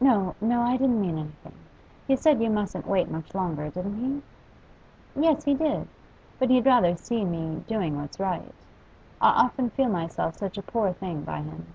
[0.00, 1.54] 'No no I didn't mean anything.
[2.06, 3.96] He said you mustn't wait much longer, didn't
[5.16, 5.88] he?' 'Yes, he did.
[6.38, 8.54] But he'd rather see me doing what's right.
[9.20, 11.66] I often feel myself such a poor thing by him.